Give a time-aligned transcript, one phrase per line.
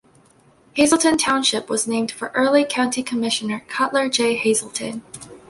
[0.73, 4.33] Hazelton Township was named for early county commissioner Cutler J.
[4.35, 5.03] Hazelton.